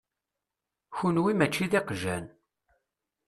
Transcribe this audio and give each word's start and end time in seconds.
Kunwi 0.95 1.33
mačči 1.35 1.65
d 1.71 1.73
iqjan. 1.79 2.25